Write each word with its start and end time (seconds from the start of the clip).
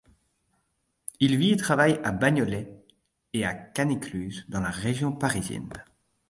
Il 1.19 1.37
vit 1.37 1.51
et 1.51 1.57
travaille 1.57 1.99
à 2.03 2.11
Bagnolet 2.11 2.73
et 3.33 3.45
à 3.45 3.53
Cannes-Écluse 3.53 4.45
dans 4.49 4.59
la 4.59 4.71
région 4.71 5.11
parisienne. 5.11 5.69